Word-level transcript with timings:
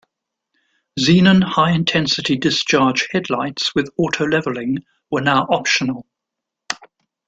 Xenon 0.99 1.43
High-Intensity 1.43 2.35
Discharge 2.35 3.07
headlights 3.11 3.75
with 3.75 3.93
auto-leveling 3.99 4.79
were 5.11 5.21
now 5.21 5.45
optional. 5.47 6.07